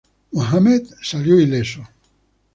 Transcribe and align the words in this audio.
Mohammed 0.33 0.87
salió 1.03 1.39
ileso. 1.39 1.87